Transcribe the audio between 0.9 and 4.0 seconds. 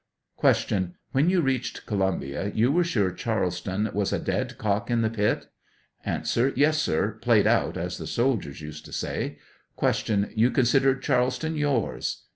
When you reached Columbia,: you were sure Charleston